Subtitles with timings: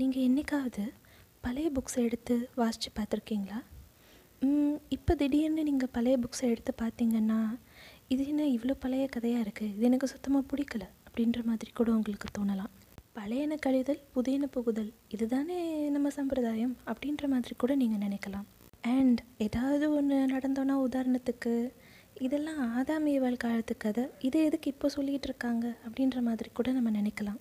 [0.00, 0.84] நீங்கள் என்னைக்காவது
[1.44, 3.58] பழைய புக்ஸை எடுத்து வாசித்து பார்த்துருக்கீங்களா?
[4.96, 7.38] இப்போ திடீர்னு நீங்கள் பழைய புக்ஸை எடுத்து பார்த்தீங்கன்னா
[8.12, 12.72] இது என்ன இவ்வளோ பழைய கதையாக இருக்குது இது எனக்கு சுத்தமாக பிடிக்கல அப்படின்ற மாதிரி கூட உங்களுக்கு தோணலாம்.
[13.18, 15.58] பழையன கழிதல் புதியன புகுதல் இதுதானே
[15.96, 18.46] நம்ம சம்பிரதாயம் அப்படின்ற மாதிரி கூட நீங்கள் நினைக்கலாம்.
[18.96, 21.54] அண்ட் ஏதாவது ஒன்று நடந்தோன்னா உதாரணத்துக்கு
[22.26, 27.40] இதெல்லாம் ஆதாமியவாள் காலத்து கதை இதை எதுக்கு இப்போ சொல்லிகிட்டு இருக்காங்க அப்படின்ற மாதிரி கூட நம்ம நினைக்கலாம்.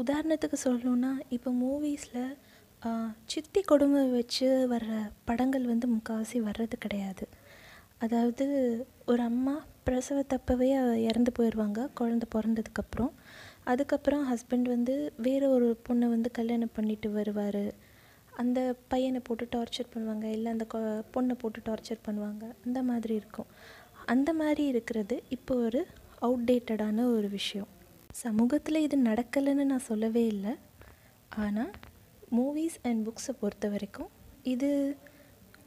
[0.00, 2.24] உதாரணத்துக்கு சொல்லணுன்னா இப்போ மூவிஸில்
[3.32, 4.92] சித்தி கொடுமை வச்சு வர்ற
[5.28, 7.24] படங்கள் வந்து முக்கால்வாசி வர்றது கிடையாது.
[8.04, 8.44] அதாவது
[9.10, 9.54] ஒரு அம்மா
[9.86, 10.68] பிரசவத்தப்பவே
[11.08, 13.12] இறந்து போயிடுவாங்க குழந்த பிறந்ததுக்கப்புறம்.
[13.72, 14.94] அதுக்கப்புறம் ஹஸ்பண்ட் வந்து
[15.26, 17.64] வேறு ஒரு பொண்ணை வந்து கல்யாணம் பண்ணிட்டு வருவார்.
[18.42, 18.60] அந்த
[18.92, 20.66] பையனை போட்டு டார்ச்சர் பண்ணுவாங்க இல்லை அந்த
[21.14, 22.44] பொண்ணை போட்டு டார்ச்சர் பண்ணுவாங்க.
[22.66, 23.48] அந்த மாதிரி இருக்கும்.
[24.14, 25.80] அந்த மாதிரி இருக்கிறது இப்போ ஒரு
[26.28, 27.70] அவுடேட்டடான ஒரு விஷயம்.
[28.20, 30.52] சமூகத்தில் இது நடக்கலைன்னு நான் சொல்லவே இல்லை.
[31.44, 31.72] ஆனால்
[32.36, 34.10] மூவிஸ் அண்ட் புக்ஸை பொறுத்த வரைக்கும்
[34.52, 34.68] இது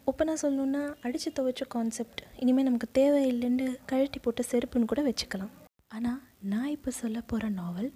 [0.10, 5.54] ஓப்பனாக சொல்லணுன்னா அடித்து துவைச்ச கான்செப்ட் இனிமேல் நமக்கு தேவையில்லைன்னு கழட்டி போட்ட செருப்புன்னு கூட வச்சுக்கலாம்.
[5.96, 6.20] ஆனால்
[6.52, 7.90] நான் இப்போ சொல்ல போகிற நாவல்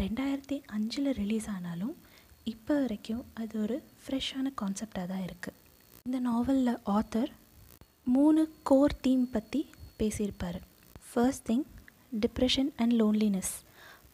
[0.00, 1.94] ரெண்டாயிரத்தி அஞ்சில் ரிலீஸ் ஆனாலும்
[2.52, 5.58] இப்போ வரைக்கும் அது ஒரு ஃப்ரெஷ்ஷான கான்செப்டாக தான் இருக்குது
[6.06, 7.30] இந்த நாவலில் ஆத்தர்
[8.14, 9.60] மூணு கோர் தீம் பற்றி
[10.00, 10.58] பேசியிருப்பார்.
[11.10, 11.64] First thing
[12.24, 13.54] depression and loneliness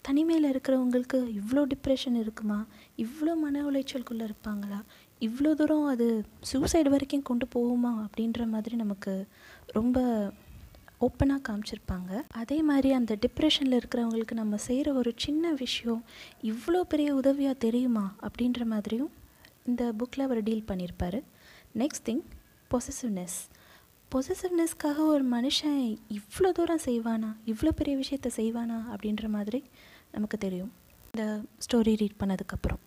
[0.03, 2.67] தனிமையில் இருக்கிறவங்களுக்கு இவ்வளோ டிப்ரெஷன் இருக்குமா?
[2.97, 4.81] இவ்வளோ மன உளைச்சலுக்குள்ளே இருப்பாங்களா?
[5.21, 8.07] இவ்வளோ தூரம் அது சூசைடு வரைக்கும் கொண்டு போகுமா?
[8.07, 9.27] அப்படின்ற மாதிரி நமக்கு
[9.67, 10.31] ரொம்ப
[11.01, 12.23] ஓப்பனாக காமிச்சிருப்பாங்க.
[12.33, 16.05] அதே மாதிரி அந்த டிப்ரெஷனில் இருக்கிறவங்களுக்கு நம்ம செய்கிற ஒரு சின்ன விஷயம்
[16.43, 18.15] இவ்வளோ பெரிய உதவியாக தெரியுமா?
[18.21, 19.11] அப்படின்ற மாதிரியும்
[19.67, 21.23] இந்த புக்கில் அவர் டீல் பண்ணியிருப்பார்
[21.79, 22.23] நெக்ஸ்ட் திங்
[22.71, 23.39] பொசசிவ்னஸ்
[24.15, 27.29] பொசசிவ்னஸ்க்காக ஒரு மனுஷன் இவ்வளோ தூரம் செய்வானா?
[27.47, 28.79] இவ்வளோ பெரிய விஷயத்த செய்வானா?
[28.93, 29.63] அப்படின்ற மாதிரி
[30.11, 30.73] நமக்கு தெரியும்.
[31.15, 32.81] இந்த ஸ்டோரி ரீட் பண்ணதுக்கப்புறம்.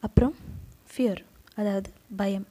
[0.00, 0.34] அப்புறம்
[0.90, 1.22] ஃபியர்
[1.54, 2.46] அதாவது பயம்.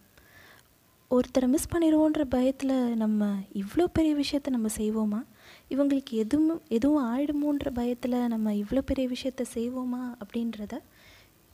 [1.11, 5.21] ஒருத்தரை மிஸ் பண்ணிடுவோன்ற பயத்தில் நம்ம இவ்வளோ பெரிய விஷயத்த நம்ம செய்வோமா?
[5.69, 10.03] இவங்களுக்கு எதுவும் எதுவும் ஆயிடுமோன்ற பயத்தில் நம்ம இவ்வளோ பெரிய விஷயத்த செய்வோமா?
[10.21, 10.77] அப்படின்றத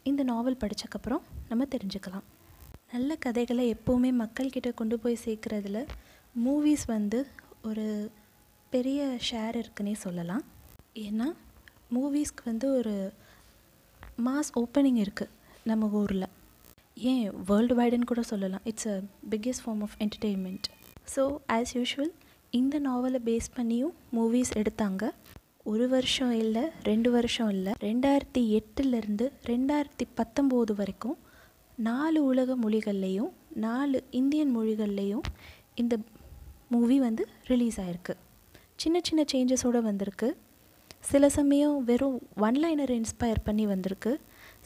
[0.04, 2.26] இந்த நாவல் படித்தக்கப்புறம் நம்ம தெரிஞ்சுக்கலாம்.
[2.92, 5.80] நல்ல கதைகளை எப்போவுமே மக்கள்கிட்ட கொண்டு போய் சேர்க்குறதுல
[6.44, 7.20] மூவிஸ் வந்து
[7.68, 7.86] ஒரு
[8.74, 10.44] பெரிய ஷேர் இருக்குன்னே சொல்லலாம்.
[11.06, 11.28] ஏன்னா
[11.96, 12.96] மூவிஸ்க்கு வந்து ஒரு
[14.26, 15.34] மாஸ் ஓப்பனிங் இருக்குது
[15.70, 16.28] நம்ம ஊரில்.
[17.12, 17.24] ஏன்?
[17.50, 18.64] வேர்ல்டு வைடுன்னு கூட சொல்லலாம்.
[18.72, 18.98] It's a
[19.32, 20.68] biggest form of entertainment
[21.16, 21.24] so
[21.56, 22.12] as usual
[22.60, 25.04] இந்த நாவலை பேஸ் பண்ணியும் மூவிஸ் எடுத்தாங்க.
[25.72, 27.72] ஒரு வருஷம் இல்லை ரெண்டு வருஷம் இல்லை.
[27.88, 31.18] ரெண்டாயிரத்தி எட்டுலேருந்து ரெண்டாயிரத்தி பத்தொம்போது வரைக்கும்
[31.78, 33.32] நாலு உலக மொழிகள்லேயும்
[33.68, 35.26] நாலு இந்தியன் மொழிகள்லேயும்
[35.82, 35.96] இந்த
[36.76, 38.16] மூவி வந்து ரிலீஸ் ஆகிருக்கு
[38.84, 40.28] சின்ன சின்ன சேஞ்சஸோடு வந்திருக்கு.
[41.10, 44.12] சில சமயம் வெறும் ஒன் லைனர் இன்ஸ்பயர் பண்ணி வந்திருக்கு.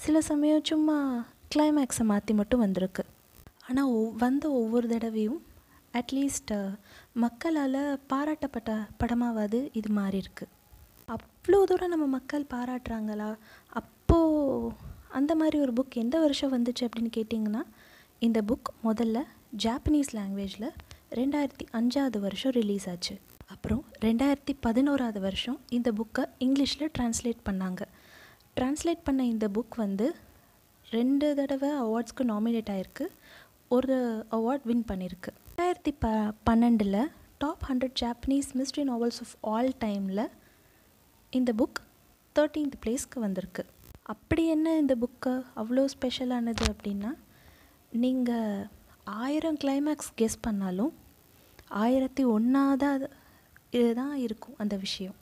[0.04, 0.98] சில சமயம் சும்மா
[1.54, 3.04] கிளைமேக்ஸை மாற்றி மட்டும் வந்திருக்கு.
[3.68, 5.40] ஆனால் வந்த ஒவ்வொரு தடவையும்
[5.94, 6.54] அட்லீஸ்ட்
[7.24, 7.82] மக்களால்
[8.12, 8.72] பாராட்டப்பட்ட
[9.02, 10.46] படமாவது இது மாறி இருக்கு
[11.08, 13.30] அவ்வளோ தூரம் நம்ம மக்கள் பாராட்டுறாங்களா?
[13.80, 14.74] அப்போது
[15.20, 17.64] அந்த மாதிரி ஒரு புக் எந்த வருஷம் வந்துச்சு அப்படின்னு கேட்டிங்கன்னா
[18.28, 19.20] இந்த புக் முதல்ல
[19.66, 20.70] ஜாப்பனீஸ் லாங்குவேஜில்
[21.18, 23.14] ரெண்டாயிரத்தி அஞ்சாவது வருஷம் ரிலீஸ் ஆச்சு.
[23.48, 27.82] அப்புறம் ரெண்டாயிரத்தி பதினோராவது வருஷம் இந்த புக்கை இங்கிலீஷில் ட்ரான்ஸ்லேட் பண்ணாங்க.
[28.58, 30.16] ட்ரான்ஸ்லேட் பண்ண இந்த புக் வந்து
[30.90, 33.06] ரெண்டு தடவை அவார்ட்ஸ்க்கு நாமினேட் ஆகிருக்கு
[33.68, 33.98] ஒரு
[34.32, 36.08] அவார்ட் வின் பண்ணியிருக்கு ரெண்டாயிரத்தி ப
[36.50, 37.02] பன்னெண்டில்
[37.38, 40.26] top hundred Japanese mystery novels of all டைமில்
[41.30, 41.80] இந்த புக்
[42.36, 43.66] தேர்ட்டீன்த் பிளேஸ்க்கு வந்திருக்கு.
[44.02, 47.12] அப்படி என்ன இந்த புக்கு அவ்வளோ ஸ்பெஷலானது அப்படின்னா
[47.92, 48.68] நீங்கள்
[49.12, 50.94] ஆயிரம் கிளைமேக்ஸ் கெஸ் பண்ணாலும்
[51.68, 53.10] ஆயிரத்தி ஒன்றாவது
[53.72, 55.16] இதுதான் இருக்கும் அந்த விஷயம்.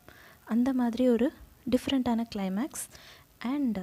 [0.45, 1.33] அந்த மாதிரி ஒரு
[1.69, 2.85] டிஃப்ரெண்ட்டான கிளைமேக்ஸ்
[3.37, 3.79] அண்ட்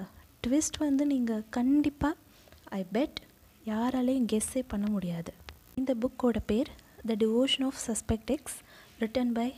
[0.47, 2.17] ட்விஸ்ட் வந்து நீங்கள் கண்டிப்பாக
[2.65, 3.19] ஐ பெட்
[3.67, 5.33] யாராலையும் கெஸ்ஸே பண்ண முடியாது.
[5.75, 6.71] இந்த புக்கோட பேர்
[7.07, 8.59] the devotion of suspect X
[9.01, 9.55] written by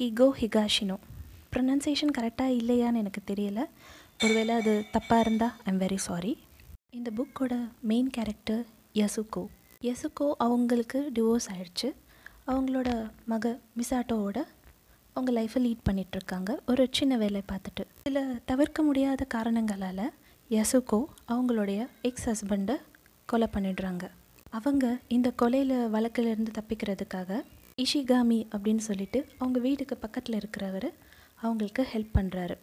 [0.00, 0.96] Keigo Higashino
[1.52, 3.64] pronunciation கரெக்டாக இல்லையான்னு எனக்கு தெரியல.
[4.24, 6.38] ஒருவேளை அது தப்பாக இருந்தால் ஐம் வெரி சாரி
[6.90, 8.66] இந்த புக்கோட மெயின் கேரக்டர்
[9.00, 9.42] யசுகோ
[9.82, 11.88] யசுகோ அவங்களுக்கு டிவோர்ஸ் ஆயிடுச்சு.
[12.50, 12.90] அவங்களோட
[13.24, 14.38] மக மிசாட்டோவோட
[15.16, 17.84] அவங்க லைஃப்பை லீட் பண்ணிகிட்ருக்காங்க ஒரு சின்ன வேலை பார்த்துட்டு.
[18.02, 20.04] சில தவிர்க்க முடியாத காரணங்களால்
[20.50, 21.00] யசுகோ
[21.34, 22.76] அவங்களுடைய எக்ஸ் ஹஸ்பண்டை
[23.28, 24.04] கொலை பண்ணிடுறாங்க.
[24.50, 24.84] அவங்க
[25.16, 27.40] இந்த கொலையில் வழக்கிலிருந்து தப்பிக்கிறதுக்காக
[27.84, 30.88] இஷிகாமி அப்படின்னு சொல்லிட்டு அவங்க வீட்டுக்கு பக்கத்தில் இருக்கிறவர்
[31.42, 32.56] அவங்களுக்கு ஹெல்ப் பண்ணுறாரு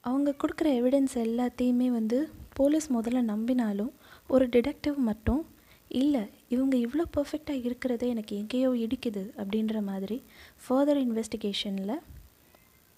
[0.00, 2.18] அவங்க கொடுக்குற எவிடன்ஸ் எல்லாத்தையுமே வந்து
[2.54, 3.92] போலீஸ் முதல்ல நம்பினாலும்
[4.28, 5.42] ஒரு டிடெக்டிவ் மட்டும்
[5.88, 10.22] இல்லை இவங்க இவ்வளோ பர்ஃபெக்டாக இருக்கிறதே எனக்கு எங்கேயோ இடிக்குது அப்படின்ற மாதிரி
[10.68, 12.02] ஃபர்தர் இன்வெஸ்டிகேஷனில்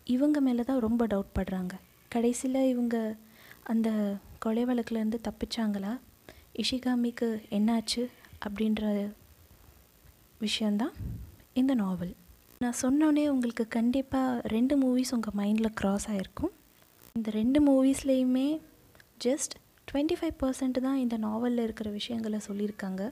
[0.04, 1.72] இவங்க மேலே தான் ரொம்ப டவுட் படுறாங்க.
[2.08, 3.16] கடைசியில் இவங்க
[3.62, 5.98] அந்த கொலை வழக்குலேருந்து தப்பிச்சாங்களா?
[6.56, 8.08] இஷிகாமிக்கு என்னாச்சு
[8.46, 9.10] அப்படின்ற
[10.38, 10.92] விஷயந்தான்
[11.52, 12.14] இந்த நாவல்
[12.58, 16.52] நான் சொன்னோடனே உங்களுக்கு கண்டிப்பாக ரெண்டு மூவிஸ் உங்கள் மைண்டில் க்ராஸ் ஆகிருக்கும்
[17.12, 18.60] இந்த ரெண்டு மூவிஸ்லேயுமே
[19.24, 19.54] ஜஸ்ட்
[19.88, 23.02] டுவெண்ட்டி ஃபைவ் பர்சன்ட் தான் இந்த நாவலில் இருக்கிற விஷயங்களை சொல்லியிருக்காங்க.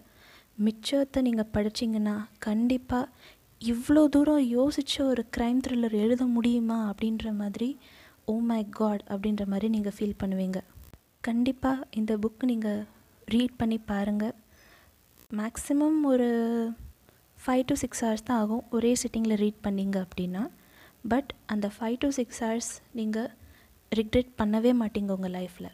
[0.67, 3.13] மிச்சத்தை நீங்கள் படிச்சிங்கன்னா கண்டிப்பாக
[3.61, 7.69] இவ்வளோ தூரம் யோசித்த ஒரு க்ரைம் த்ரில்லர் எழுத முடியுமா அப்படின்ற மாதிரி
[8.33, 10.59] ஓ மை காட் அப்படின்ற மாதிரி நீங்கள் ஃபீல் பண்ணுவீங்க.
[11.29, 12.83] கண்டிப்பாக இந்த புக் நீங்கள்
[13.35, 14.35] ரீட் பண்ணி பாருங்கள்
[15.31, 16.29] மேக்ஸிமம் ஒரு
[17.39, 20.43] ஃபைவ் டு சிக்ஸ் ஹவர்ஸ் தான் ஆகும் ஒரே சிட்டிங்கில் ரீட் பண்ணிங்க அப்படின்னா.
[21.13, 23.31] பட் அந்த ஃபைவ் டு சிக்ஸ் ஹவர்ஸ் நீங்கள்
[23.93, 25.73] ரிக்ரெட் பண்ணவே மாட்டீங்க உங்கள் லைஃப்பில்